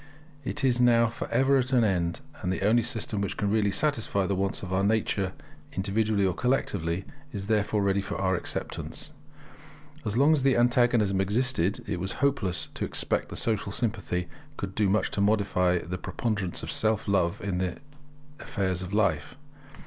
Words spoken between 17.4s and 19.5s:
the affairs of life.